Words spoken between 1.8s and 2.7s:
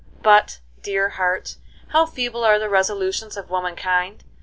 how feeble are the